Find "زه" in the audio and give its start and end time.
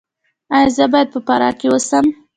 0.75-0.85